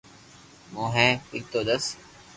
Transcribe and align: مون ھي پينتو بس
مون 0.73 0.87
ھي 0.95 1.07
پينتو 1.29 1.59
بس 1.67 1.85